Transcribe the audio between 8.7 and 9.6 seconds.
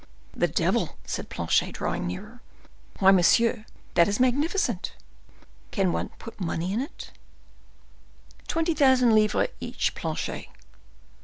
thousand livres